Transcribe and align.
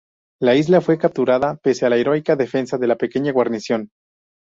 La 0.41 0.55
isla 0.55 0.81
fue 0.81 0.97
capturada 0.97 1.57
pese 1.57 1.85
a 1.85 1.89
la 1.91 1.97
heroica 1.97 2.35
defensa 2.35 2.79
de 2.79 2.87
la 2.87 2.95
pequeña 2.95 3.31
guarnición. 3.31 3.91